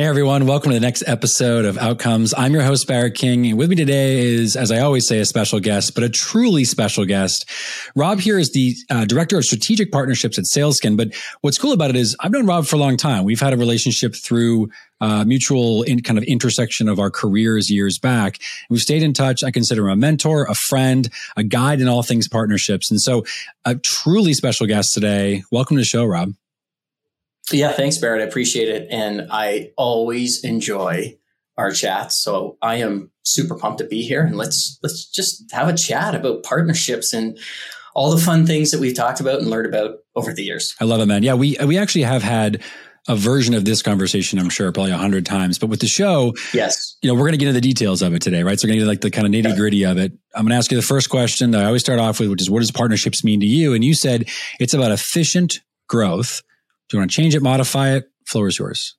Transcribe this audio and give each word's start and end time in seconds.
Hey 0.00 0.06
everyone, 0.06 0.46
welcome 0.46 0.70
to 0.70 0.78
the 0.78 0.80
next 0.80 1.04
episode 1.06 1.66
of 1.66 1.76
Outcomes. 1.76 2.32
I'm 2.34 2.54
your 2.54 2.62
host, 2.62 2.88
Barrett 2.88 3.14
King. 3.14 3.44
And 3.46 3.58
with 3.58 3.68
me 3.68 3.76
today 3.76 4.20
is, 4.20 4.56
as 4.56 4.72
I 4.72 4.78
always 4.78 5.06
say, 5.06 5.18
a 5.18 5.26
special 5.26 5.60
guest, 5.60 5.94
but 5.94 6.02
a 6.02 6.08
truly 6.08 6.64
special 6.64 7.04
guest. 7.04 7.44
Rob 7.94 8.18
here 8.18 8.38
is 8.38 8.50
the 8.52 8.74
uh, 8.88 9.04
Director 9.04 9.36
of 9.36 9.44
Strategic 9.44 9.92
Partnerships 9.92 10.38
at 10.38 10.46
Salesken. 10.46 10.96
But 10.96 11.08
what's 11.42 11.58
cool 11.58 11.72
about 11.72 11.90
it 11.90 11.96
is 11.96 12.16
I've 12.18 12.30
known 12.30 12.46
Rob 12.46 12.64
for 12.64 12.76
a 12.76 12.78
long 12.78 12.96
time. 12.96 13.24
We've 13.24 13.40
had 13.40 13.52
a 13.52 13.58
relationship 13.58 14.14
through 14.14 14.70
uh, 15.02 15.26
mutual 15.26 15.82
in 15.82 16.00
kind 16.00 16.16
of 16.16 16.24
intersection 16.24 16.88
of 16.88 16.98
our 16.98 17.10
careers 17.10 17.68
years 17.68 17.98
back. 17.98 18.38
We've 18.70 18.80
stayed 18.80 19.02
in 19.02 19.12
touch. 19.12 19.44
I 19.44 19.50
consider 19.50 19.86
him 19.86 19.92
a 19.92 19.96
mentor, 19.96 20.46
a 20.46 20.54
friend, 20.54 21.10
a 21.36 21.44
guide 21.44 21.82
in 21.82 21.88
all 21.88 22.02
things 22.02 22.26
partnerships. 22.26 22.90
And 22.90 23.02
so 23.02 23.26
a 23.66 23.74
truly 23.74 24.32
special 24.32 24.66
guest 24.66 24.94
today. 24.94 25.42
Welcome 25.52 25.76
to 25.76 25.82
the 25.82 25.84
show, 25.84 26.06
Rob. 26.06 26.32
Yeah, 27.52 27.72
thanks, 27.72 27.98
Barrett. 27.98 28.22
I 28.22 28.26
appreciate 28.26 28.68
it. 28.68 28.88
And 28.90 29.28
I 29.30 29.72
always 29.76 30.44
enjoy 30.44 31.18
our 31.56 31.70
chats. 31.70 32.22
So 32.22 32.56
I 32.62 32.76
am 32.76 33.10
super 33.22 33.56
pumped 33.56 33.78
to 33.78 33.86
be 33.86 34.02
here 34.02 34.24
and 34.24 34.36
let's 34.36 34.78
let's 34.82 35.04
just 35.04 35.44
have 35.52 35.68
a 35.68 35.76
chat 35.76 36.14
about 36.14 36.42
partnerships 36.42 37.12
and 37.12 37.38
all 37.94 38.10
the 38.10 38.22
fun 38.22 38.46
things 38.46 38.70
that 38.70 38.80
we've 38.80 38.96
talked 38.96 39.20
about 39.20 39.40
and 39.40 39.50
learned 39.50 39.66
about 39.66 39.96
over 40.16 40.32
the 40.32 40.42
years. 40.42 40.74
I 40.80 40.84
love 40.84 41.00
it, 41.00 41.06
man. 41.06 41.22
Yeah, 41.22 41.34
we 41.34 41.56
we 41.64 41.76
actually 41.76 42.02
have 42.02 42.22
had 42.22 42.62
a 43.08 43.16
version 43.16 43.54
of 43.54 43.64
this 43.64 43.82
conversation, 43.82 44.38
I'm 44.38 44.50
sure, 44.50 44.70
probably 44.72 44.92
a 44.92 44.96
hundred 44.96 45.26
times. 45.26 45.58
But 45.58 45.68
with 45.68 45.80
the 45.80 45.86
show, 45.86 46.34
yes, 46.52 46.96
you 47.02 47.08
know, 47.08 47.14
we're 47.14 47.26
going 47.26 47.32
to 47.32 47.38
get 47.38 47.48
into 47.48 47.60
the 47.60 47.66
details 47.66 48.02
of 48.02 48.14
it 48.14 48.22
today, 48.22 48.42
right? 48.42 48.58
So 48.58 48.66
we're 48.66 48.74
going 48.74 48.80
to 48.80 48.84
get 48.84 48.88
like 48.88 49.00
the 49.00 49.10
kind 49.10 49.26
of 49.26 49.32
nitty 49.32 49.56
gritty 49.56 49.84
of 49.84 49.98
it. 49.98 50.12
I'm 50.34 50.42
going 50.42 50.50
to 50.50 50.56
ask 50.56 50.70
you 50.70 50.76
the 50.76 50.82
first 50.82 51.10
question 51.10 51.50
that 51.50 51.62
I 51.62 51.66
always 51.66 51.82
start 51.82 51.98
off 51.98 52.20
with, 52.20 52.30
which 52.30 52.42
is, 52.42 52.50
what 52.50 52.60
does 52.60 52.70
partnerships 52.70 53.24
mean 53.24 53.40
to 53.40 53.46
you? 53.46 53.74
And 53.74 53.82
you 53.82 53.94
said 53.94 54.28
it's 54.58 54.74
about 54.74 54.92
efficient 54.92 55.60
growth 55.88 56.42
do 56.90 56.96
you 56.96 57.00
want 57.00 57.10
to 57.10 57.16
change 57.16 57.34
it, 57.34 57.42
modify 57.42 57.92
it? 57.94 58.10
Floor 58.26 58.48
is 58.48 58.58
yours. 58.58 58.96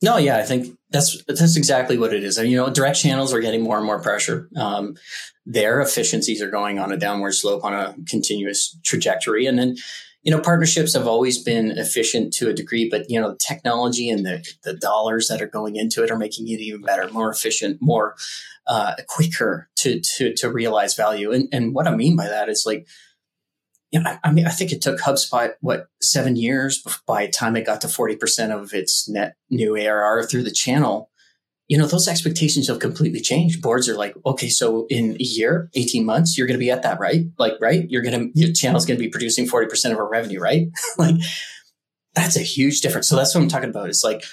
No, 0.00 0.16
yeah, 0.16 0.38
I 0.38 0.42
think 0.42 0.78
that's 0.90 1.22
that's 1.24 1.56
exactly 1.56 1.98
what 1.98 2.14
it 2.14 2.22
is. 2.22 2.38
You 2.38 2.56
know, 2.56 2.70
direct 2.70 2.98
channels 2.98 3.34
are 3.34 3.40
getting 3.40 3.62
more 3.62 3.76
and 3.76 3.84
more 3.84 4.00
pressure. 4.00 4.48
Um, 4.56 4.96
their 5.44 5.80
efficiencies 5.80 6.40
are 6.40 6.50
going 6.50 6.78
on 6.78 6.92
a 6.92 6.96
downward 6.96 7.32
slope 7.34 7.64
on 7.64 7.74
a 7.74 7.94
continuous 8.08 8.78
trajectory, 8.84 9.46
and 9.46 9.58
then 9.58 9.76
you 10.22 10.30
know 10.30 10.40
partnerships 10.40 10.94
have 10.94 11.08
always 11.08 11.42
been 11.42 11.72
efficient 11.72 12.32
to 12.34 12.48
a 12.48 12.54
degree, 12.54 12.88
but 12.88 13.10
you 13.10 13.20
know 13.20 13.32
the 13.32 13.38
technology 13.38 14.08
and 14.08 14.24
the 14.24 14.46
the 14.62 14.74
dollars 14.74 15.26
that 15.28 15.42
are 15.42 15.48
going 15.48 15.74
into 15.74 16.04
it 16.04 16.12
are 16.12 16.18
making 16.18 16.46
it 16.46 16.60
even 16.60 16.80
better, 16.80 17.10
more 17.12 17.30
efficient, 17.30 17.78
more 17.80 18.14
uh, 18.68 18.94
quicker 19.08 19.68
to 19.78 20.00
to 20.16 20.32
to 20.34 20.50
realize 20.50 20.94
value. 20.94 21.32
And 21.32 21.48
and 21.52 21.74
what 21.74 21.88
I 21.88 21.96
mean 21.96 22.14
by 22.14 22.28
that 22.28 22.48
is 22.48 22.62
like 22.64 22.86
know, 23.92 24.10
I, 24.10 24.18
I, 24.24 24.32
mean, 24.32 24.46
I 24.46 24.50
think 24.50 24.72
it 24.72 24.82
took 24.82 25.00
HubSpot 25.00 25.52
what 25.60 25.88
seven 26.02 26.36
years 26.36 26.82
by 27.06 27.26
the 27.26 27.32
time 27.32 27.56
it 27.56 27.66
got 27.66 27.80
to 27.82 27.86
40% 27.86 28.50
of 28.50 28.74
its 28.74 29.08
net 29.08 29.36
new 29.50 29.76
ARR 29.76 30.24
through 30.24 30.42
the 30.42 30.50
channel. 30.50 31.10
You 31.68 31.76
know, 31.76 31.86
those 31.86 32.08
expectations 32.08 32.68
have 32.68 32.78
completely 32.78 33.20
changed. 33.20 33.60
Boards 33.60 33.88
are 33.88 33.96
like, 33.96 34.14
okay, 34.24 34.48
so 34.48 34.86
in 34.88 35.16
a 35.20 35.22
year, 35.22 35.70
18 35.74 36.04
months, 36.04 36.36
you're 36.36 36.46
going 36.46 36.58
to 36.58 36.64
be 36.64 36.70
at 36.70 36.82
that, 36.82 36.98
right? 36.98 37.26
Like, 37.38 37.54
right? 37.60 37.84
You're 37.90 38.02
going 38.02 38.18
to, 38.18 38.38
your 38.38 38.52
channel's 38.54 38.86
going 38.86 38.98
to 38.98 39.04
be 39.04 39.10
producing 39.10 39.46
40% 39.46 39.92
of 39.92 39.98
our 39.98 40.08
revenue, 40.08 40.40
right? 40.40 40.68
like, 40.98 41.16
that's 42.14 42.36
a 42.36 42.40
huge 42.40 42.80
difference. 42.80 43.08
So 43.08 43.16
that's 43.16 43.34
what 43.34 43.42
I'm 43.42 43.48
talking 43.48 43.68
about. 43.68 43.88
It's 43.88 44.04
like 44.04 44.24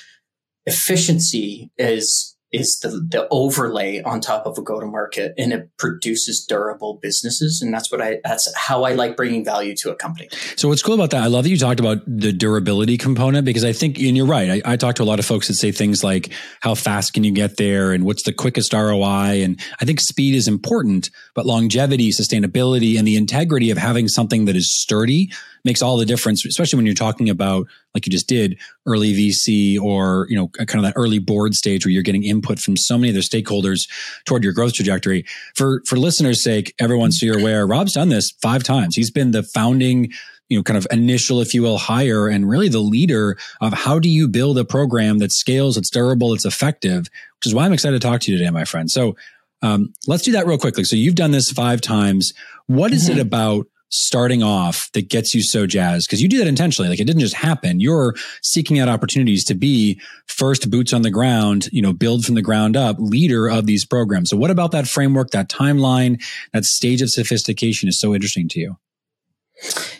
efficiency 0.65 1.71
is 1.77 2.34
is 2.55 2.79
the, 2.79 2.89
the 2.89 3.27
overlay 3.31 4.01
on 4.01 4.21
top 4.21 4.45
of 4.45 4.57
a 4.57 4.61
go 4.61 4.79
to 4.79 4.85
market 4.85 5.33
and 5.37 5.51
it 5.51 5.69
produces 5.77 6.45
durable 6.47 6.99
businesses. 7.01 7.61
And 7.61 7.73
that's 7.73 7.91
what 7.91 8.01
I, 8.01 8.19
that's 8.23 8.51
how 8.55 8.83
I 8.83 8.93
like 8.93 9.17
bringing 9.17 9.43
value 9.43 9.75
to 9.77 9.91
a 9.91 9.95
company. 9.95 10.29
So 10.55 10.69
what's 10.69 10.81
cool 10.81 10.95
about 10.95 11.09
that, 11.11 11.21
I 11.21 11.27
love 11.27 11.43
that 11.43 11.49
you 11.49 11.57
talked 11.57 11.81
about 11.81 11.99
the 12.07 12.31
durability 12.31 12.97
component 12.97 13.45
because 13.45 13.65
I 13.65 13.73
think, 13.73 13.99
and 13.99 14.15
you're 14.15 14.25
right. 14.25 14.63
I, 14.65 14.73
I 14.73 14.75
talk 14.77 14.95
to 14.95 15.03
a 15.03 15.05
lot 15.05 15.19
of 15.19 15.25
folks 15.25 15.49
that 15.49 15.55
say 15.55 15.71
things 15.71 16.03
like, 16.03 16.31
how 16.61 16.75
fast 16.75 17.13
can 17.13 17.25
you 17.25 17.33
get 17.33 17.57
there? 17.57 17.91
And 17.91 18.05
what's 18.05 18.23
the 18.23 18.33
quickest 18.33 18.71
ROI? 18.71 19.43
And 19.43 19.59
I 19.81 19.85
think 19.85 19.99
speed 19.99 20.33
is 20.33 20.47
important, 20.47 21.09
but 21.33 21.45
longevity, 21.45 22.11
sustainability, 22.11 22.97
and 22.97 23.05
the 23.05 23.17
integrity 23.17 23.69
of 23.69 23.77
having 23.77 24.07
something 24.07 24.45
that 24.45 24.55
is 24.55 24.71
sturdy 24.71 25.29
makes 25.65 25.81
all 25.81 25.97
the 25.97 26.05
difference, 26.05 26.45
especially 26.45 26.77
when 26.77 26.85
you're 26.85 26.95
talking 26.95 27.29
about, 27.29 27.67
like 27.93 28.05
you 28.05 28.11
just 28.11 28.27
did, 28.27 28.57
early 28.85 29.13
VC 29.13 29.79
or, 29.79 30.27
you 30.29 30.37
know, 30.37 30.47
kind 30.47 30.75
of 30.75 30.83
that 30.83 30.93
early 30.95 31.19
board 31.19 31.55
stage 31.55 31.85
where 31.85 31.91
you're 31.91 32.03
getting 32.03 32.23
input 32.23 32.59
from 32.59 32.77
so 32.77 32.97
many 32.97 33.11
other 33.11 33.19
stakeholders 33.19 33.89
toward 34.25 34.43
your 34.43 34.53
growth 34.53 34.73
trajectory. 34.73 35.25
For, 35.55 35.81
for 35.85 35.97
listeners' 35.97 36.43
sake, 36.43 36.73
everyone 36.79 37.11
so 37.11 37.25
you're 37.25 37.39
aware, 37.39 37.65
Rob's 37.65 37.93
done 37.93 38.09
this 38.09 38.31
five 38.41 38.63
times. 38.63 38.95
He's 38.95 39.11
been 39.11 39.31
the 39.31 39.43
founding 39.43 40.11
you 40.47 40.57
know, 40.57 40.63
kind 40.63 40.77
of 40.77 40.85
initial, 40.91 41.41
if 41.41 41.53
you 41.53 41.63
will, 41.63 41.79
hire 41.79 42.27
and 42.27 42.47
really 42.47 42.69
the 42.69 42.79
leader 42.79 43.35
of 43.61 43.73
how 43.73 43.97
do 43.97 44.07
you 44.07 44.27
build 44.27 44.59
a 44.59 44.65
program 44.65 45.17
that 45.17 45.31
scales, 45.31 45.75
it's 45.75 45.89
durable, 45.89 46.33
it's 46.33 46.45
effective, 46.45 47.09
which 47.37 47.47
is 47.47 47.55
why 47.55 47.65
I'm 47.65 47.73
excited 47.73 47.99
to 47.99 48.07
talk 48.07 48.21
to 48.21 48.31
you 48.31 48.37
today, 48.37 48.51
my 48.51 48.63
friend. 48.63 48.89
So 48.89 49.15
um, 49.61 49.93
let's 50.05 50.23
do 50.23 50.33
that 50.33 50.45
real 50.45 50.59
quickly. 50.59 50.83
So 50.83 50.95
you've 50.95 51.15
done 51.15 51.31
this 51.31 51.51
five 51.51 51.81
times. 51.81 52.33
What 52.67 52.91
is 52.91 53.09
mm-hmm. 53.09 53.19
it 53.19 53.21
about 53.21 53.67
starting 53.95 54.43
off 54.43 54.89
that 54.93 55.09
gets 55.09 55.33
you 55.33 55.41
so 55.41 55.65
jazzed? 55.65 56.07
Because 56.07 56.21
you 56.21 56.29
do 56.29 56.37
that 56.37 56.47
intentionally. 56.47 56.89
Like 56.89 56.99
it 56.99 57.05
didn't 57.05 57.21
just 57.21 57.35
happen. 57.35 57.79
You're 57.79 58.15
seeking 58.43 58.79
out 58.79 58.89
opportunities 58.89 59.45
to 59.45 59.55
be 59.55 59.99
first 60.27 60.69
boots 60.69 60.93
on 60.93 61.01
the 61.01 61.11
ground, 61.11 61.67
you 61.71 61.81
know, 61.81 61.93
build 61.93 62.25
from 62.25 62.35
the 62.35 62.41
ground 62.41 62.75
up 62.75 62.97
leader 62.99 63.47
of 63.47 63.65
these 63.65 63.85
programs. 63.85 64.29
So 64.29 64.37
what 64.37 64.51
about 64.51 64.71
that 64.71 64.87
framework, 64.87 65.31
that 65.31 65.49
timeline, 65.49 66.21
that 66.53 66.65
stage 66.65 67.01
of 67.01 67.09
sophistication 67.09 67.89
is 67.89 67.99
so 67.99 68.13
interesting 68.13 68.47
to 68.49 68.59
you? 68.59 68.75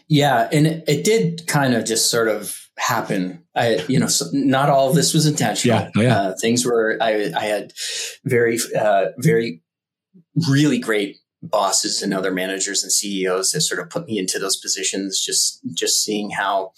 Yeah. 0.07 0.50
And 0.51 0.67
it, 0.67 0.84
it 0.88 1.03
did 1.03 1.47
kind 1.47 1.73
of 1.73 1.85
just 1.85 2.11
sort 2.11 2.28
of 2.28 2.59
happen. 2.78 3.44
I, 3.55 3.85
you 3.88 4.00
know, 4.00 4.07
so 4.07 4.25
not 4.34 4.69
all 4.69 4.89
of 4.89 4.95
this 4.95 5.13
was 5.13 5.25
intentional. 5.25 5.79
Yeah. 5.79 5.91
Oh, 5.95 6.01
yeah. 6.01 6.17
Uh, 6.17 6.35
things 6.39 6.66
were, 6.66 6.97
I, 7.01 7.31
I 7.35 7.45
had 7.45 7.72
very, 8.25 8.59
uh, 8.78 9.05
very, 9.17 9.61
really 10.50 10.79
great 10.79 11.17
bosses 11.50 12.01
and 12.01 12.13
other 12.13 12.31
managers 12.31 12.83
and 12.83 12.91
CEOs 12.91 13.51
that 13.51 13.61
sort 13.61 13.81
of 13.81 13.89
put 13.89 14.07
me 14.07 14.17
into 14.17 14.39
those 14.39 14.57
positions. 14.57 15.23
Just 15.23 15.61
just 15.73 16.03
seeing 16.03 16.31
how 16.31 16.72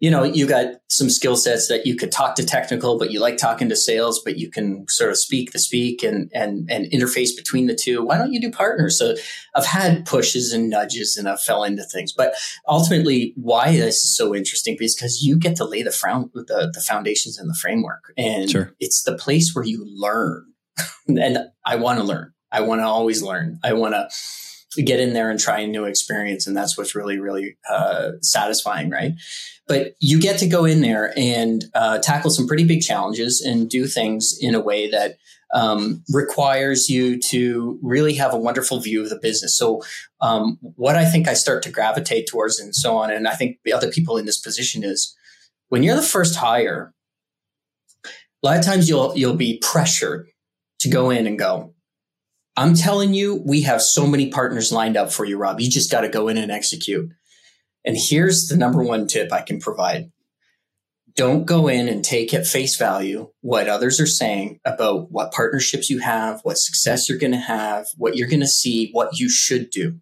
you 0.00 0.10
know 0.10 0.22
you 0.22 0.46
got 0.46 0.74
some 0.90 1.08
skill 1.08 1.34
sets 1.34 1.68
that 1.68 1.86
you 1.86 1.96
could 1.96 2.12
talk 2.12 2.34
to 2.36 2.44
technical, 2.44 2.98
but 2.98 3.10
you 3.10 3.20
like 3.20 3.38
talking 3.38 3.68
to 3.70 3.76
sales, 3.76 4.20
but 4.22 4.36
you 4.36 4.50
can 4.50 4.84
sort 4.88 5.10
of 5.10 5.16
speak 5.16 5.52
the 5.52 5.58
speak 5.58 6.02
and 6.02 6.30
and 6.34 6.68
and 6.70 6.84
interface 6.92 7.30
between 7.34 7.66
the 7.66 7.74
two. 7.74 8.04
Why 8.04 8.18
don't 8.18 8.32
you 8.32 8.40
do 8.40 8.50
partners? 8.50 8.98
So 8.98 9.14
I've 9.54 9.64
had 9.64 10.04
pushes 10.04 10.52
and 10.52 10.68
nudges, 10.68 11.16
and 11.16 11.26
I 11.26 11.36
fell 11.36 11.64
into 11.64 11.84
things. 11.84 12.12
But 12.12 12.34
ultimately, 12.68 13.32
why 13.36 13.72
this 13.72 14.04
is 14.04 14.14
so 14.14 14.34
interesting 14.34 14.76
is 14.80 14.94
because 14.94 15.22
you 15.22 15.38
get 15.38 15.56
to 15.56 15.64
lay 15.64 15.82
the, 15.82 15.90
front, 15.90 16.34
the 16.34 16.70
the 16.72 16.84
foundations 16.86 17.38
and 17.38 17.48
the 17.48 17.58
framework, 17.60 18.12
and 18.18 18.50
sure. 18.50 18.74
it's 18.80 19.04
the 19.04 19.16
place 19.16 19.54
where 19.54 19.64
you 19.64 19.86
learn. 19.86 20.44
and 21.08 21.38
I 21.64 21.76
want 21.76 22.00
to 22.00 22.04
learn. 22.04 22.33
I 22.54 22.60
want 22.60 22.80
to 22.80 22.86
always 22.86 23.22
learn. 23.22 23.58
I 23.64 23.72
want 23.72 23.94
to 23.94 24.82
get 24.82 25.00
in 25.00 25.12
there 25.12 25.30
and 25.30 25.38
try 25.38 25.60
a 25.60 25.66
new 25.66 25.84
experience. 25.84 26.46
And 26.46 26.56
that's 26.56 26.78
what's 26.78 26.94
really, 26.94 27.18
really 27.18 27.56
uh, 27.68 28.12
satisfying, 28.22 28.90
right? 28.90 29.12
But 29.66 29.94
you 30.00 30.20
get 30.20 30.38
to 30.38 30.48
go 30.48 30.64
in 30.64 30.80
there 30.80 31.12
and 31.16 31.64
uh, 31.74 31.98
tackle 31.98 32.30
some 32.30 32.46
pretty 32.46 32.64
big 32.64 32.82
challenges 32.82 33.40
and 33.40 33.68
do 33.68 33.86
things 33.86 34.36
in 34.40 34.54
a 34.54 34.60
way 34.60 34.90
that 34.90 35.16
um, 35.52 36.02
requires 36.12 36.88
you 36.88 37.20
to 37.30 37.78
really 37.82 38.14
have 38.14 38.34
a 38.34 38.38
wonderful 38.38 38.80
view 38.80 39.02
of 39.02 39.10
the 39.10 39.18
business. 39.18 39.56
So, 39.56 39.82
um, 40.20 40.58
what 40.60 40.96
I 40.96 41.04
think 41.04 41.28
I 41.28 41.34
start 41.34 41.62
to 41.62 41.70
gravitate 41.70 42.26
towards 42.26 42.58
and 42.58 42.74
so 42.74 42.96
on, 42.96 43.12
and 43.12 43.28
I 43.28 43.34
think 43.34 43.58
the 43.64 43.72
other 43.72 43.90
people 43.90 44.16
in 44.16 44.26
this 44.26 44.40
position 44.40 44.82
is 44.82 45.14
when 45.68 45.84
you're 45.84 45.94
the 45.94 46.02
first 46.02 46.36
hire, 46.36 46.92
a 48.04 48.08
lot 48.42 48.58
of 48.58 48.64
times 48.64 48.88
you'll 48.88 49.16
you'll 49.16 49.36
be 49.36 49.58
pressured 49.62 50.26
to 50.80 50.88
go 50.88 51.10
in 51.10 51.26
and 51.26 51.38
go, 51.38 51.73
I'm 52.56 52.74
telling 52.74 53.14
you, 53.14 53.42
we 53.44 53.62
have 53.62 53.82
so 53.82 54.06
many 54.06 54.30
partners 54.30 54.72
lined 54.72 54.96
up 54.96 55.12
for 55.12 55.24
you, 55.24 55.36
Rob. 55.36 55.60
You 55.60 55.68
just 55.68 55.90
got 55.90 56.02
to 56.02 56.08
go 56.08 56.28
in 56.28 56.36
and 56.36 56.52
execute. 56.52 57.10
And 57.84 57.96
here's 57.98 58.46
the 58.46 58.56
number 58.56 58.82
one 58.82 59.06
tip 59.06 59.32
I 59.32 59.42
can 59.42 59.60
provide. 59.60 60.10
Don't 61.16 61.46
go 61.46 61.68
in 61.68 61.88
and 61.88 62.04
take 62.04 62.34
at 62.34 62.46
face 62.46 62.76
value 62.76 63.30
what 63.40 63.68
others 63.68 64.00
are 64.00 64.06
saying 64.06 64.58
about 64.64 65.10
what 65.10 65.32
partnerships 65.32 65.88
you 65.88 66.00
have, 66.00 66.40
what 66.42 66.58
success 66.58 67.08
you're 67.08 67.18
going 67.18 67.32
to 67.32 67.38
have, 67.38 67.86
what 67.96 68.16
you're 68.16 68.28
going 68.28 68.40
to 68.40 68.46
see, 68.46 68.90
what 68.92 69.18
you 69.18 69.28
should 69.28 69.70
do. 69.70 69.98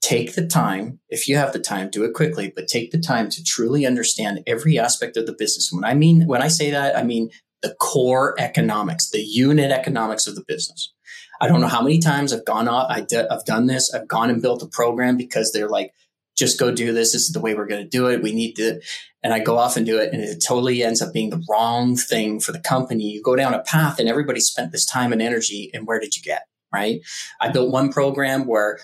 Take 0.00 0.34
the 0.34 0.46
time, 0.46 1.00
if 1.08 1.28
you 1.28 1.36
have 1.36 1.52
the 1.52 1.58
time, 1.58 1.90
do 1.90 2.04
it 2.04 2.14
quickly, 2.14 2.52
but 2.54 2.68
take 2.68 2.90
the 2.92 2.98
time 2.98 3.28
to 3.30 3.42
truly 3.42 3.86
understand 3.86 4.40
every 4.46 4.78
aspect 4.78 5.16
of 5.16 5.26
the 5.26 5.34
business. 5.36 5.70
When 5.72 5.84
I 5.84 5.94
mean, 5.94 6.26
when 6.26 6.42
I 6.42 6.48
say 6.48 6.70
that, 6.70 6.96
I 6.96 7.02
mean 7.02 7.30
the 7.62 7.74
core 7.80 8.34
economics, 8.38 9.10
the 9.10 9.20
unit 9.20 9.72
economics 9.72 10.26
of 10.26 10.34
the 10.34 10.44
business. 10.46 10.92
I 11.40 11.48
don't 11.48 11.60
know 11.60 11.68
how 11.68 11.82
many 11.82 11.98
times 11.98 12.32
I've 12.32 12.44
gone 12.44 12.68
off, 12.68 12.90
I 12.90 13.06
have 13.30 13.44
done 13.44 13.66
this. 13.66 13.92
I've 13.92 14.08
gone 14.08 14.30
and 14.30 14.42
built 14.42 14.62
a 14.62 14.66
program 14.66 15.16
because 15.16 15.52
they're 15.52 15.68
like, 15.68 15.92
just 16.36 16.60
go 16.60 16.70
do 16.70 16.92
this. 16.92 17.12
This 17.12 17.22
is 17.22 17.32
the 17.32 17.40
way 17.40 17.54
we're 17.54 17.66
going 17.66 17.82
to 17.82 17.88
do 17.88 18.08
it. 18.08 18.22
We 18.22 18.32
need 18.32 18.54
to, 18.56 18.80
and 19.22 19.32
I 19.32 19.38
go 19.38 19.56
off 19.56 19.76
and 19.76 19.86
do 19.86 19.98
it. 19.98 20.12
And 20.12 20.22
it 20.22 20.44
totally 20.46 20.82
ends 20.82 21.00
up 21.00 21.12
being 21.12 21.30
the 21.30 21.42
wrong 21.48 21.96
thing 21.96 22.40
for 22.40 22.52
the 22.52 22.60
company. 22.60 23.04
You 23.04 23.22
go 23.22 23.36
down 23.36 23.54
a 23.54 23.62
path 23.62 23.98
and 23.98 24.08
everybody 24.08 24.40
spent 24.40 24.70
this 24.70 24.84
time 24.84 25.12
and 25.12 25.22
energy. 25.22 25.70
And 25.72 25.86
where 25.86 25.98
did 25.98 26.14
you 26.14 26.22
get? 26.22 26.42
Right. 26.72 27.00
I 27.40 27.48
built 27.48 27.70
one 27.70 27.90
program 27.90 28.46
where 28.46 28.78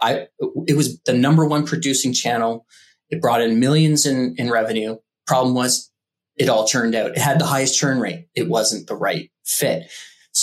I, 0.00 0.28
it 0.66 0.76
was 0.76 0.98
the 1.00 1.12
number 1.12 1.44
one 1.44 1.66
producing 1.66 2.14
channel. 2.14 2.64
It 3.10 3.20
brought 3.20 3.42
in 3.42 3.60
millions 3.60 4.06
in, 4.06 4.34
in 4.38 4.50
revenue. 4.50 4.96
Problem 5.26 5.54
was 5.54 5.90
it 6.36 6.48
all 6.48 6.66
churned 6.66 6.94
out. 6.94 7.10
It 7.10 7.18
had 7.18 7.38
the 7.38 7.46
highest 7.46 7.78
churn 7.78 8.00
rate. 8.00 8.28
It 8.34 8.48
wasn't 8.48 8.86
the 8.86 8.96
right 8.96 9.30
fit. 9.44 9.90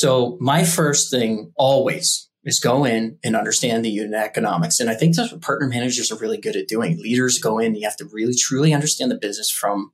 So 0.02 0.36
my 0.42 0.64
first 0.64 1.12
thing 1.12 1.52
always 1.58 2.28
is 2.44 2.60
go 2.60 2.86
in 2.86 3.20
and 3.24 3.36
understand 3.36 3.86
the 3.86 3.90
unit 3.92 4.16
economics. 4.16 4.80
And 4.80 4.90
I 4.90 4.96
think 4.96 5.16
that's 5.16 5.32
what 5.32 5.44
partner 5.44 5.68
managers 5.68 6.12
are 6.12 6.18
really 6.18 6.40
good 6.40 6.56
at 6.56 6.68
doing. 6.68 6.98
Leaders 6.98 7.38
go 7.38 7.60
in, 7.60 7.76
you 7.76 7.84
have 7.84 7.98
to 7.98 8.10
really 8.12 8.34
truly 8.34 8.74
understand 8.74 9.12
the 9.12 9.20
business 9.20 9.52
from 9.52 9.92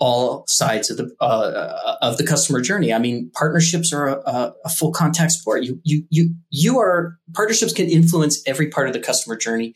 all 0.00 0.42
sides 0.48 0.90
of 0.90 0.96
the 0.96 1.14
uh, 1.20 1.96
of 2.02 2.18
the 2.18 2.26
customer 2.26 2.60
journey. 2.60 2.92
I 2.92 2.98
mean, 2.98 3.30
partnerships 3.32 3.92
are 3.92 4.08
a, 4.08 4.52
a, 4.64 4.68
full 4.68 4.90
contact 4.90 5.30
sport. 5.30 5.62
You 5.62 5.78
you 5.84 6.02
you 6.10 6.34
you 6.50 6.80
are 6.80 7.16
partnerships 7.32 7.72
can 7.72 7.88
influence 7.88 8.42
every 8.48 8.68
part 8.68 8.88
of 8.88 8.94
the 8.94 8.98
customer 8.98 9.36
journey, 9.36 9.74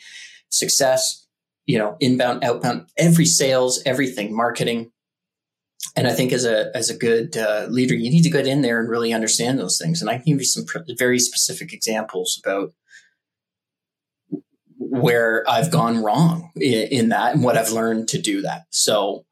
success, 0.48 1.28
you 1.66 1.78
know, 1.78 1.96
inbound, 2.00 2.42
outbound, 2.42 2.88
every 2.98 3.26
sales, 3.26 3.80
everything, 3.86 4.34
marketing. 4.34 4.90
And 5.96 6.08
I 6.08 6.12
think 6.12 6.32
as 6.32 6.44
a 6.44 6.76
as 6.76 6.90
a 6.90 6.96
good 6.96 7.36
uh, 7.36 7.66
leader, 7.70 7.94
you 7.94 8.10
need 8.10 8.24
to 8.24 8.30
get 8.30 8.46
in 8.46 8.62
there 8.62 8.80
and 8.80 8.88
really 8.88 9.12
understand 9.12 9.58
those 9.58 9.78
things. 9.78 10.00
And 10.00 10.10
I 10.10 10.14
can 10.14 10.24
give 10.24 10.40
you 10.40 10.44
some 10.44 10.66
very 10.98 11.20
specific 11.20 11.72
examples 11.72 12.40
about 12.44 12.72
where 14.78 15.48
I've 15.48 15.70
gone 15.70 16.02
wrong 16.02 16.50
in, 16.56 16.88
in 16.88 17.08
that 17.10 17.34
and 17.34 17.44
what 17.44 17.56
I've 17.56 17.70
learned 17.70 18.08
to 18.08 18.20
do 18.20 18.42
that. 18.42 18.62
So, 18.70 19.24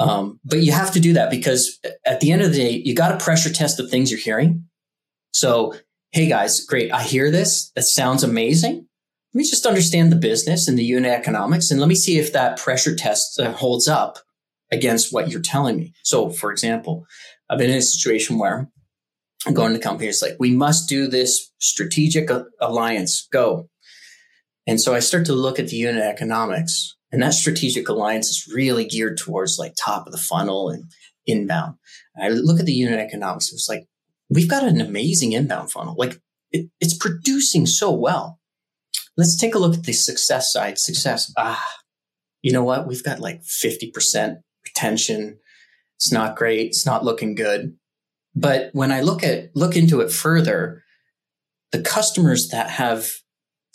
um, 0.00 0.40
but 0.44 0.60
you 0.60 0.72
have 0.72 0.92
to 0.92 1.00
do 1.00 1.12
that 1.12 1.30
because 1.30 1.78
at 2.04 2.20
the 2.20 2.32
end 2.32 2.42
of 2.42 2.52
the 2.52 2.58
day, 2.58 2.82
you 2.84 2.94
got 2.94 3.16
to 3.16 3.24
pressure 3.24 3.52
test 3.52 3.76
the 3.76 3.88
things 3.88 4.10
you're 4.10 4.20
hearing. 4.20 4.64
So, 5.30 5.74
hey 6.10 6.28
guys, 6.28 6.60
great, 6.64 6.92
I 6.92 7.02
hear 7.02 7.30
this. 7.30 7.70
That 7.76 7.82
sounds 7.82 8.24
amazing. 8.24 8.86
Let 9.32 9.38
me 9.38 9.44
just 9.44 9.66
understand 9.66 10.10
the 10.10 10.16
business 10.16 10.68
and 10.68 10.78
the 10.78 10.84
unit 10.84 11.12
economics, 11.12 11.70
and 11.70 11.80
let 11.80 11.88
me 11.88 11.96
see 11.96 12.18
if 12.18 12.32
that 12.32 12.58
pressure 12.58 12.94
test 12.94 13.38
uh, 13.40 13.52
holds 13.52 13.88
up 13.88 14.18
against 14.74 15.12
what 15.12 15.30
you're 15.30 15.40
telling 15.40 15.76
me. 15.76 15.92
So, 16.02 16.28
for 16.30 16.50
example, 16.50 17.06
I've 17.48 17.58
been 17.58 17.70
in 17.70 17.78
a 17.78 17.82
situation 17.82 18.38
where 18.38 18.68
I'm 19.46 19.54
going 19.54 19.72
to 19.72 19.78
the 19.78 19.82
company. 19.82 20.08
It's 20.08 20.22
like, 20.22 20.36
we 20.38 20.52
must 20.52 20.88
do 20.88 21.06
this 21.06 21.50
strategic 21.58 22.28
alliance, 22.60 23.28
go. 23.32 23.68
And 24.66 24.80
so 24.80 24.94
I 24.94 25.00
start 25.00 25.26
to 25.26 25.34
look 25.34 25.58
at 25.58 25.68
the 25.68 25.76
unit 25.76 26.02
economics, 26.02 26.96
and 27.12 27.22
that 27.22 27.34
strategic 27.34 27.88
alliance 27.88 28.28
is 28.28 28.52
really 28.52 28.86
geared 28.86 29.18
towards 29.18 29.58
like 29.58 29.74
top 29.78 30.06
of 30.06 30.12
the 30.12 30.18
funnel 30.18 30.70
and 30.70 30.84
inbound. 31.26 31.76
And 32.14 32.24
I 32.24 32.28
look 32.36 32.60
at 32.60 32.66
the 32.66 32.72
unit 32.72 32.98
economics, 32.98 33.52
it's 33.52 33.68
like, 33.68 33.86
we've 34.30 34.48
got 34.48 34.64
an 34.64 34.80
amazing 34.80 35.32
inbound 35.32 35.70
funnel. 35.70 35.94
Like, 35.96 36.18
it, 36.50 36.70
it's 36.80 36.96
producing 36.96 37.66
so 37.66 37.92
well. 37.92 38.38
Let's 39.16 39.38
take 39.38 39.54
a 39.54 39.58
look 39.58 39.74
at 39.74 39.84
the 39.84 39.92
success 39.92 40.50
side. 40.52 40.78
Success. 40.78 41.32
Ah, 41.36 41.64
you 42.42 42.52
know 42.52 42.64
what? 42.64 42.86
We've 42.86 43.02
got 43.02 43.20
like 43.20 43.42
50% 43.42 44.36
retention. 44.74 45.38
It's 45.96 46.12
not 46.12 46.36
great. 46.36 46.68
It's 46.68 46.86
not 46.86 47.04
looking 47.04 47.34
good. 47.34 47.76
But 48.34 48.70
when 48.72 48.90
I 48.90 49.00
look 49.00 49.22
at 49.22 49.54
look 49.54 49.76
into 49.76 50.00
it 50.00 50.10
further, 50.10 50.82
the 51.72 51.80
customers 51.80 52.48
that 52.48 52.70
have 52.70 53.08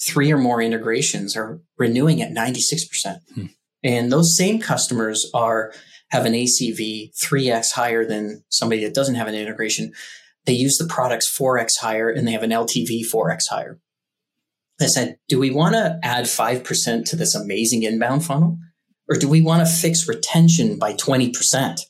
three 0.02 0.32
or 0.32 0.38
more 0.38 0.62
integrations 0.62 1.36
are 1.36 1.62
renewing 1.78 2.22
at 2.22 2.32
96%. 2.32 3.20
Hmm. 3.34 3.46
And 3.84 4.12
those 4.12 4.36
same 4.36 4.60
customers 4.60 5.30
are 5.34 5.74
have 6.10 6.26
an 6.26 6.34
ACV 6.34 7.12
3x 7.18 7.72
higher 7.74 8.06
than 8.06 8.44
somebody 8.50 8.84
that 8.84 8.94
doesn't 8.94 9.16
have 9.16 9.28
an 9.28 9.36
integration. 9.36 9.94
They 10.46 10.54
use 10.54 10.78
the 10.78 10.88
products 10.88 11.34
4x 11.38 11.80
higher 11.80 12.10
and 12.10 12.28
they 12.28 12.32
have 12.32 12.44
an 12.44 12.50
LTV 12.52 13.04
4x 13.14 13.44
higher. 13.50 13.80
I 14.82 14.86
said, 14.86 15.18
do 15.28 15.38
we 15.38 15.52
want 15.52 15.76
to 15.76 16.00
add 16.04 16.26
5% 16.26 17.06
to 17.10 17.16
this 17.16 17.36
amazing 17.36 17.84
inbound 17.84 18.26
funnel? 18.26 18.58
Or 19.10 19.18
do 19.18 19.28
we 19.28 19.42
want 19.42 19.68
to 19.68 19.74
fix 19.74 20.08
retention 20.08 20.78
by 20.78 20.94
20%? 20.94 21.82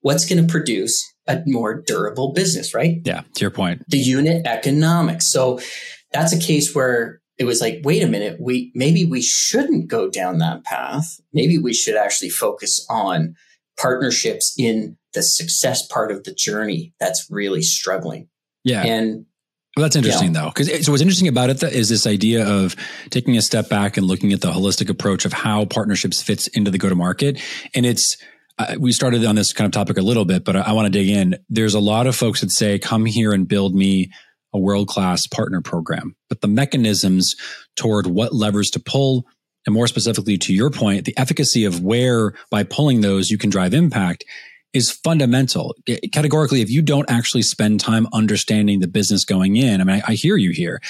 What's 0.00 0.28
going 0.28 0.44
to 0.44 0.50
produce 0.50 1.02
a 1.26 1.42
more 1.46 1.80
durable 1.80 2.32
business, 2.32 2.74
right? 2.74 2.98
Yeah, 3.04 3.22
to 3.34 3.40
your 3.40 3.50
point. 3.50 3.84
The 3.88 3.98
unit 3.98 4.46
economics. 4.46 5.30
So 5.30 5.60
that's 6.12 6.32
a 6.32 6.38
case 6.38 6.74
where 6.74 7.20
it 7.38 7.44
was 7.44 7.60
like, 7.60 7.80
wait 7.82 8.02
a 8.02 8.08
minute, 8.08 8.38
we 8.40 8.70
maybe 8.74 9.04
we 9.04 9.22
shouldn't 9.22 9.88
go 9.88 10.08
down 10.08 10.38
that 10.38 10.64
path. 10.64 11.20
Maybe 11.32 11.58
we 11.58 11.72
should 11.72 11.96
actually 11.96 12.30
focus 12.30 12.84
on 12.90 13.34
partnerships 13.78 14.54
in 14.58 14.96
the 15.14 15.22
success 15.22 15.86
part 15.86 16.12
of 16.12 16.24
the 16.24 16.34
journey 16.34 16.92
that's 17.00 17.26
really 17.30 17.62
struggling. 17.62 18.28
Yeah. 18.62 18.82
And 18.82 19.26
well, 19.76 19.82
that's 19.82 19.96
interesting 19.96 20.34
yeah. 20.34 20.42
though, 20.42 20.48
because 20.54 20.86
so 20.86 20.92
what's 20.92 21.02
interesting 21.02 21.28
about 21.28 21.50
it 21.50 21.62
is 21.62 21.88
this 21.88 22.06
idea 22.06 22.46
of 22.46 22.76
taking 23.10 23.36
a 23.36 23.42
step 23.42 23.68
back 23.68 23.96
and 23.96 24.06
looking 24.06 24.32
at 24.32 24.40
the 24.40 24.52
holistic 24.52 24.88
approach 24.88 25.24
of 25.24 25.32
how 25.32 25.64
partnerships 25.64 26.22
fits 26.22 26.46
into 26.48 26.70
the 26.70 26.78
go 26.78 26.88
to 26.88 26.94
market. 26.94 27.40
And 27.74 27.84
it's, 27.84 28.16
uh, 28.58 28.76
we 28.78 28.92
started 28.92 29.24
on 29.24 29.34
this 29.34 29.52
kind 29.52 29.66
of 29.66 29.72
topic 29.72 29.98
a 29.98 30.02
little 30.02 30.24
bit, 30.24 30.44
but 30.44 30.54
I, 30.54 30.60
I 30.60 30.72
want 30.72 30.86
to 30.86 30.90
dig 30.90 31.08
in. 31.08 31.36
There's 31.48 31.74
a 31.74 31.80
lot 31.80 32.06
of 32.06 32.14
folks 32.14 32.40
that 32.40 32.52
say, 32.52 32.78
come 32.78 33.04
here 33.04 33.32
and 33.32 33.48
build 33.48 33.74
me 33.74 34.12
a 34.52 34.58
world 34.58 34.86
class 34.86 35.26
partner 35.26 35.60
program, 35.60 36.14
but 36.28 36.40
the 36.40 36.46
mechanisms 36.46 37.34
toward 37.74 38.06
what 38.06 38.32
levers 38.32 38.70
to 38.70 38.80
pull, 38.80 39.26
and 39.66 39.74
more 39.74 39.88
specifically 39.88 40.38
to 40.38 40.54
your 40.54 40.70
point, 40.70 41.04
the 41.04 41.18
efficacy 41.18 41.64
of 41.64 41.82
where 41.82 42.34
by 42.50 42.62
pulling 42.62 43.00
those 43.00 43.30
you 43.30 43.38
can 43.38 43.50
drive 43.50 43.74
impact 43.74 44.24
is 44.74 44.90
fundamental. 44.90 45.74
Categorically, 46.12 46.60
if 46.60 46.68
you 46.68 46.82
don't 46.82 47.08
actually 47.08 47.42
spend 47.42 47.80
time 47.80 48.06
understanding 48.12 48.80
the 48.80 48.88
business 48.88 49.24
going 49.24 49.56
in, 49.56 49.80
I 49.80 49.84
mean, 49.84 50.02
I, 50.04 50.12
I 50.12 50.14
hear 50.14 50.36
you 50.36 50.50
here, 50.50 50.82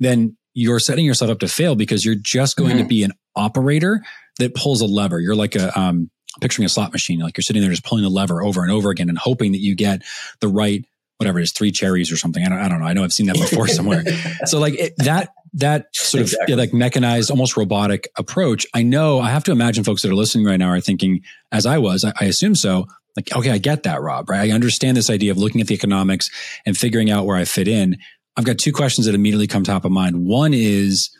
then 0.00 0.36
you're 0.54 0.78
setting 0.78 1.04
yourself 1.04 1.30
up 1.30 1.40
to 1.40 1.48
fail 1.48 1.74
because 1.74 2.04
you're 2.04 2.14
just 2.14 2.56
going 2.56 2.70
mm-hmm. 2.70 2.78
to 2.78 2.84
be 2.84 3.02
an 3.02 3.12
operator 3.34 4.02
that 4.38 4.54
pulls 4.54 4.80
a 4.80 4.86
lever. 4.86 5.20
You're 5.20 5.34
like 5.34 5.56
a, 5.56 5.78
um, 5.78 6.10
picturing 6.40 6.64
a 6.64 6.68
slot 6.68 6.92
machine, 6.92 7.18
like 7.18 7.36
you're 7.36 7.42
sitting 7.42 7.60
there 7.60 7.70
just 7.70 7.84
pulling 7.84 8.04
the 8.04 8.10
lever 8.10 8.42
over 8.42 8.62
and 8.62 8.70
over 8.70 8.90
again 8.90 9.08
and 9.08 9.18
hoping 9.18 9.52
that 9.52 9.60
you 9.60 9.74
get 9.74 10.02
the 10.40 10.48
right, 10.48 10.84
whatever 11.18 11.38
it 11.38 11.42
is, 11.42 11.52
three 11.52 11.70
cherries 11.70 12.10
or 12.10 12.16
something. 12.16 12.44
I 12.44 12.48
don't, 12.48 12.58
I 12.58 12.68
don't 12.68 12.80
know. 12.80 12.86
I 12.86 12.92
know 12.92 13.04
I've 13.04 13.12
seen 13.12 13.26
that 13.26 13.36
before 13.36 13.68
somewhere. 13.68 14.04
So 14.46 14.58
like 14.58 14.74
it, 14.74 14.94
that, 14.98 15.30
that 15.54 15.86
sort 15.94 16.22
of 16.22 16.34
yeah, 16.48 16.56
like 16.56 16.72
mechanized, 16.72 17.30
almost 17.30 17.56
robotic 17.56 18.08
approach. 18.16 18.66
I 18.72 18.82
know 18.82 19.20
I 19.20 19.30
have 19.30 19.44
to 19.44 19.52
imagine 19.52 19.84
folks 19.84 20.02
that 20.02 20.10
are 20.10 20.14
listening 20.14 20.46
right 20.46 20.56
now 20.56 20.68
are 20.68 20.80
thinking, 20.80 21.20
as 21.50 21.66
I 21.66 21.78
was, 21.78 22.04
I, 22.04 22.12
I 22.18 22.24
assume 22.24 22.54
so, 22.54 22.86
like, 23.16 23.34
okay, 23.34 23.50
I 23.50 23.58
get 23.58 23.82
that, 23.82 24.00
Rob, 24.00 24.30
right? 24.30 24.50
I 24.50 24.54
understand 24.54 24.96
this 24.96 25.10
idea 25.10 25.30
of 25.30 25.38
looking 25.38 25.60
at 25.60 25.66
the 25.66 25.74
economics 25.74 26.30
and 26.64 26.76
figuring 26.76 27.10
out 27.10 27.26
where 27.26 27.36
I 27.36 27.44
fit 27.44 27.68
in. 27.68 27.98
I've 28.36 28.44
got 28.44 28.58
two 28.58 28.72
questions 28.72 29.06
that 29.06 29.14
immediately 29.14 29.46
come 29.46 29.64
top 29.64 29.84
of 29.84 29.92
mind. 29.92 30.24
One 30.24 30.54
is, 30.54 31.10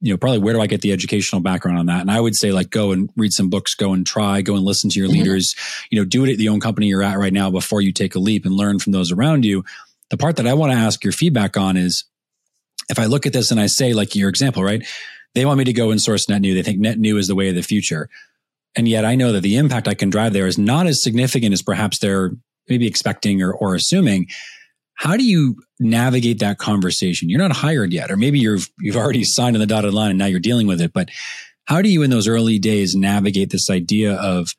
you 0.00 0.12
know, 0.12 0.16
probably 0.16 0.40
where 0.40 0.54
do 0.54 0.60
I 0.60 0.66
get 0.66 0.80
the 0.80 0.92
educational 0.92 1.40
background 1.40 1.78
on 1.78 1.86
that? 1.86 2.00
And 2.00 2.10
I 2.10 2.20
would 2.20 2.34
say 2.34 2.50
like 2.50 2.70
go 2.70 2.90
and 2.90 3.10
read 3.16 3.32
some 3.32 3.50
books, 3.50 3.74
go 3.74 3.92
and 3.92 4.04
try, 4.04 4.42
go 4.42 4.56
and 4.56 4.64
listen 4.64 4.90
to 4.90 4.98
your 4.98 5.08
mm-hmm. 5.08 5.18
leaders, 5.18 5.54
you 5.90 5.98
know, 5.98 6.04
do 6.04 6.24
it 6.24 6.32
at 6.32 6.38
the 6.38 6.48
own 6.48 6.60
company 6.60 6.86
you're 6.86 7.02
at 7.02 7.18
right 7.18 7.32
now 7.32 7.50
before 7.50 7.80
you 7.80 7.92
take 7.92 8.16
a 8.16 8.20
leap 8.20 8.44
and 8.44 8.54
learn 8.54 8.80
from 8.80 8.92
those 8.92 9.12
around 9.12 9.44
you. 9.44 9.64
The 10.10 10.16
part 10.16 10.36
that 10.36 10.46
I 10.46 10.54
want 10.54 10.72
to 10.72 10.78
ask 10.78 11.04
your 11.04 11.12
feedback 11.12 11.56
on 11.56 11.76
is 11.76 12.04
if 12.88 12.98
I 12.98 13.04
look 13.04 13.26
at 13.26 13.32
this 13.32 13.50
and 13.50 13.60
I 13.60 13.66
say 13.66 13.92
like 13.92 14.16
your 14.16 14.28
example, 14.28 14.64
right? 14.64 14.84
They 15.34 15.44
want 15.44 15.58
me 15.58 15.64
to 15.64 15.72
go 15.72 15.90
and 15.90 16.00
source 16.00 16.28
net 16.28 16.40
new. 16.40 16.54
They 16.54 16.62
think 16.62 16.80
net 16.80 16.98
new 16.98 17.18
is 17.18 17.28
the 17.28 17.34
way 17.34 17.48
of 17.48 17.54
the 17.54 17.62
future. 17.62 18.08
And 18.78 18.86
yet 18.86 19.04
I 19.04 19.16
know 19.16 19.32
that 19.32 19.40
the 19.40 19.56
impact 19.56 19.88
I 19.88 19.94
can 19.94 20.08
drive 20.08 20.32
there 20.32 20.46
is 20.46 20.56
not 20.56 20.86
as 20.86 21.02
significant 21.02 21.52
as 21.52 21.62
perhaps 21.62 21.98
they're 21.98 22.30
maybe 22.68 22.86
expecting 22.86 23.42
or, 23.42 23.52
or 23.52 23.74
assuming. 23.74 24.28
How 24.94 25.16
do 25.16 25.24
you 25.24 25.56
navigate 25.80 26.38
that 26.38 26.58
conversation? 26.58 27.28
You're 27.28 27.40
not 27.40 27.56
hired 27.56 27.92
yet, 27.92 28.08
or 28.08 28.16
maybe 28.16 28.38
you've, 28.38 28.68
you've 28.78 28.96
already 28.96 29.24
signed 29.24 29.56
on 29.56 29.60
the 29.60 29.66
dotted 29.66 29.92
line 29.94 30.10
and 30.10 30.18
now 30.18 30.26
you're 30.26 30.38
dealing 30.38 30.68
with 30.68 30.80
it. 30.80 30.92
But 30.92 31.08
how 31.64 31.82
do 31.82 31.88
you 31.88 32.04
in 32.04 32.10
those 32.10 32.28
early 32.28 32.60
days 32.60 32.94
navigate 32.94 33.50
this 33.50 33.68
idea 33.68 34.14
of 34.14 34.54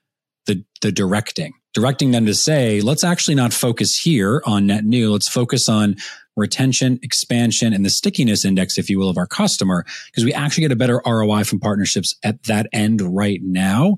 the, 0.48 0.66
the 0.82 0.92
directing, 0.92 1.54
directing 1.74 2.12
them 2.12 2.26
to 2.26 2.34
say, 2.34 2.82
let's 2.82 3.06
actually 3.06 3.36
not 3.36 3.54
focus 3.54 3.98
here 4.04 4.42
on 4.46 4.68
net 4.68 4.84
new. 4.84 5.14
Let's 5.14 5.30
focus 5.30 5.70
on 5.70 5.96
retention, 6.40 7.00
expansion, 7.04 7.74
and 7.74 7.86
the 7.86 7.90
stickiness 7.90 8.46
index, 8.46 8.78
if 8.78 8.90
you 8.90 8.98
will, 9.00 9.10
of 9.10 9.18
our 9.18 9.28
customer, 9.28 9.86
because 10.08 10.26
we 10.26 10.34
actually 10.34 10.62
get 10.62 10.72
a 10.72 10.76
better 10.76 11.02
ROI 11.06 11.44
from 11.44 11.60
partnerships 11.60 12.16
at 12.24 12.44
that 12.44 12.68
end 12.74 13.02
right 13.02 13.42
now. 13.44 13.98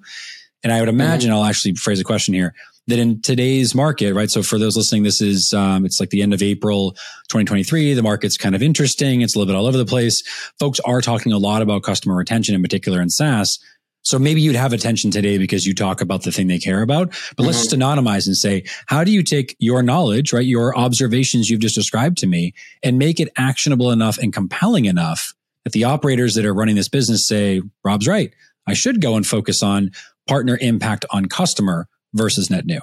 And 0.64 0.72
I 0.72 0.80
would 0.80 0.90
imagine 0.90 1.30
mm-hmm. 1.30 1.38
I'll 1.38 1.46
actually 1.46 1.76
phrase 1.76 2.00
a 2.00 2.04
question 2.04 2.34
here 2.34 2.54
that 2.88 3.00
in 3.00 3.22
today's 3.22 3.76
market, 3.76 4.14
right? 4.14 4.30
So 4.30 4.44
for 4.44 4.58
those 4.58 4.76
listening, 4.76 5.04
this 5.04 5.22
is, 5.22 5.54
um, 5.54 5.86
it's 5.86 6.00
like 6.00 6.10
the 6.10 6.22
end 6.22 6.34
of 6.34 6.42
April 6.42 6.92
2023. 7.30 7.94
The 7.94 8.04
market's 8.04 8.38
kind 8.38 8.56
of 8.56 8.62
interesting. 8.62 9.22
It's 9.22 9.36
a 9.36 9.40
little 9.40 9.52
bit 9.52 9.58
all 9.58 9.68
over 9.68 9.78
the 9.78 9.86
place. 9.86 10.22
Folks 10.60 10.80
are 10.82 11.02
talking 11.02 11.32
a 11.32 11.38
lot 11.38 11.62
about 11.62 11.84
customer 11.84 12.16
retention 12.16 12.56
in 12.56 12.62
particular 12.62 13.02
in 13.02 13.10
SaaS. 13.10 13.60
So 14.04 14.18
maybe 14.18 14.42
you'd 14.42 14.56
have 14.56 14.74
attention 14.74 15.12
today 15.12 15.38
because 15.38 15.66
you 15.66 15.76
talk 15.76 16.02
about 16.02 16.24
the 16.24 16.32
thing 16.32 16.48
they 16.48 16.58
care 16.58 16.82
about. 16.82 17.10
But 17.10 17.16
mm-hmm. 17.16 17.46
let's 17.46 17.60
just 17.60 17.76
anonymize 17.76 18.26
and 18.26 18.36
say, 18.36 18.64
how 18.88 19.04
do 19.04 19.12
you 19.12 19.24
take 19.24 19.56
your 19.60 19.84
knowledge, 19.84 20.34
right? 20.34 20.46
Your 20.46 20.78
observations 20.78 21.50
you've 21.50 21.60
just 21.60 21.76
described 21.76 22.18
to 22.20 22.28
me 22.28 22.54
and 22.84 22.98
make 22.98 23.20
it 23.20 23.30
actionable 23.38 23.92
enough 23.92 24.18
and 24.18 24.34
compelling 24.34 24.86
enough 24.86 25.34
that 25.64 25.74
the 25.74 25.84
operators 25.84 26.34
that 26.36 26.46
are 26.46 26.54
running 26.54 26.76
this 26.76 26.90
business 26.90 27.28
say, 27.28 27.62
Rob's 27.84 28.08
right. 28.08 28.34
I 28.68 28.74
should 28.74 29.02
go 29.02 29.16
and 29.16 29.26
focus 29.26 29.62
on 29.62 29.92
partner 30.28 30.58
impact 30.60 31.06
on 31.12 31.26
customer 31.28 31.88
versus 32.14 32.50
net 32.50 32.66
new. 32.66 32.82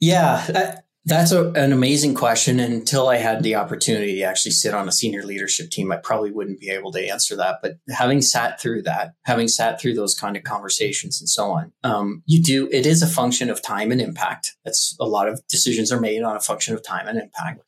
Yeah. 0.00 0.80
That's 1.08 1.30
a, 1.30 1.50
an 1.52 1.72
amazing 1.72 2.14
question. 2.14 2.58
And 2.58 2.74
until 2.74 3.08
I 3.08 3.18
had 3.18 3.44
the 3.44 3.54
opportunity 3.54 4.16
to 4.16 4.22
actually 4.22 4.50
sit 4.50 4.74
on 4.74 4.88
a 4.88 4.92
senior 4.92 5.22
leadership 5.22 5.70
team, 5.70 5.92
I 5.92 5.98
probably 5.98 6.32
wouldn't 6.32 6.58
be 6.58 6.68
able 6.68 6.90
to 6.92 7.08
answer 7.08 7.36
that. 7.36 7.58
But 7.62 7.76
having 7.88 8.20
sat 8.20 8.60
through 8.60 8.82
that, 8.82 9.12
having 9.24 9.46
sat 9.46 9.80
through 9.80 9.94
those 9.94 10.16
kind 10.16 10.36
of 10.36 10.42
conversations 10.42 11.20
and 11.20 11.28
so 11.28 11.52
on, 11.52 11.72
um, 11.84 12.24
you 12.26 12.42
do, 12.42 12.68
it 12.72 12.86
is 12.86 13.02
a 13.02 13.06
function 13.06 13.50
of 13.50 13.62
time 13.62 13.92
and 13.92 14.00
impact. 14.00 14.56
That's 14.64 14.96
a 14.98 15.06
lot 15.06 15.28
of 15.28 15.40
decisions 15.46 15.92
are 15.92 16.00
made 16.00 16.24
on 16.24 16.36
a 16.36 16.40
function 16.40 16.74
of 16.74 16.84
time 16.84 17.06
and 17.06 17.20
impact. 17.20 17.62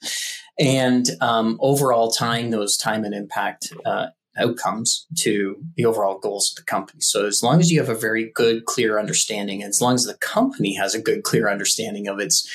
And 0.58 1.08
um, 1.20 1.58
overall, 1.60 2.10
tying 2.10 2.50
those 2.50 2.76
time 2.76 3.04
and 3.04 3.14
impact 3.14 3.72
uh, 3.86 4.06
outcomes 4.36 5.06
to 5.18 5.56
the 5.76 5.84
overall 5.84 6.18
goals 6.18 6.50
of 6.50 6.56
the 6.56 6.68
company. 6.68 7.00
So 7.02 7.26
as 7.26 7.40
long 7.40 7.60
as 7.60 7.70
you 7.70 7.78
have 7.78 7.88
a 7.88 7.94
very 7.94 8.32
good, 8.34 8.64
clear 8.64 8.98
understanding, 8.98 9.62
and 9.62 9.70
as 9.70 9.80
long 9.80 9.94
as 9.94 10.04
the 10.04 10.14
company 10.14 10.74
has 10.74 10.94
a 10.94 11.00
good, 11.00 11.22
clear 11.22 11.48
understanding 11.48 12.08
of 12.08 12.18
its 12.18 12.48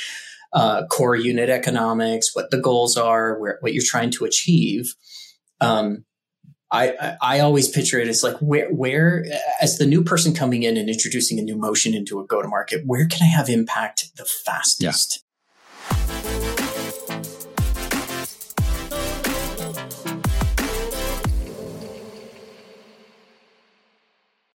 uh, 0.53 0.85
core 0.87 1.15
unit 1.15 1.49
economics, 1.49 2.35
what 2.35 2.51
the 2.51 2.59
goals 2.59 2.97
are, 2.97 3.39
where, 3.39 3.57
what 3.61 3.73
you're 3.73 3.83
trying 3.85 4.11
to 4.11 4.25
achieve. 4.25 4.93
Um, 5.61 6.05
I, 6.71 7.17
I 7.21 7.39
always 7.39 7.69
picture 7.69 7.99
it 7.99 8.07
as 8.07 8.23
like 8.23 8.35
where 8.37 8.67
where 8.69 9.23
as 9.61 9.77
the 9.77 9.85
new 9.85 10.03
person 10.03 10.33
coming 10.33 10.63
in 10.63 10.75
and 10.75 10.89
introducing 10.89 11.37
a 11.37 11.43
new 11.43 11.55
motion 11.55 11.93
into 11.93 12.19
a 12.19 12.25
go 12.25 12.41
to 12.41 12.47
market, 12.47 12.81
where 12.85 13.05
can 13.05 13.19
I 13.21 13.27
have 13.27 13.47
impact 13.47 14.09
the 14.17 14.25
fastest? 14.25 15.22